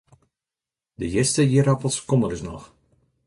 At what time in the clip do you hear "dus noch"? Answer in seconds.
2.31-2.65